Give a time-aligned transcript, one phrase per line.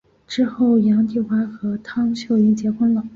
[0.27, 3.03] 之后杨棣华和汤秀云结婚了。